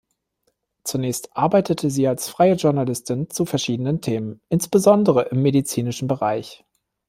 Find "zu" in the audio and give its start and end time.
3.29-3.45